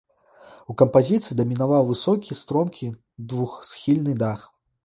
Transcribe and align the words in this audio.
У 0.73 0.75
кампазіцыі 0.81 1.37
дамінаваў 1.41 1.83
высокі 1.91 2.39
стромкі 2.41 2.91
двухсхільны 3.35 4.21
дах. 4.27 4.39